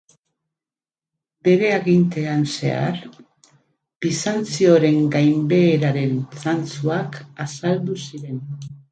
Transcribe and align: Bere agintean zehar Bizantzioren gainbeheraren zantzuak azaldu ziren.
Bere 1.47 1.67
agintean 1.73 2.39
zehar 2.55 2.97
Bizantzioren 4.05 4.97
gainbeheraren 5.17 6.15
zantzuak 6.45 7.19
azaldu 7.47 7.99
ziren. 8.07 8.41